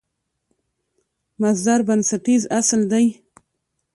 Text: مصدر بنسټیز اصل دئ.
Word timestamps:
مصدر 1.41 1.79
بنسټیز 1.87 2.43
اصل 2.59 2.81
دئ. 2.91 3.07